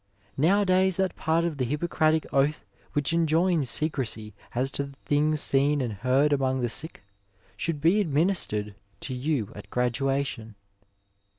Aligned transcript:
Nowadays 0.35 0.97
that 0.97 1.15
part 1.15 1.45
of 1.45 1.57
the 1.57 1.63
Hippocratic 1.63 2.25
oath 2.33 2.65
which 2.93 3.13
enjoins 3.13 3.69
secrecy 3.69 4.33
as 4.55 4.71
to 4.71 4.85
the 4.85 4.95
things 5.05 5.41
seen 5.41 5.79
and 5.79 5.93
heard 5.93 6.33
among 6.33 6.61
the 6.61 6.69
sick, 6.69 7.03
should 7.55 7.79
be 7.79 8.01
administered 8.01 8.73
to 9.01 9.13
you 9.13 9.51
at 9.55 9.69
graduation. 9.69 10.55